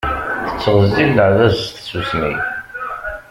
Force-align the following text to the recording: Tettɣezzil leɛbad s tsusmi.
Tettɣezzil 0.47 1.09
leɛbad 1.17 1.53
s 1.61 1.65
tsusmi. 1.69 2.31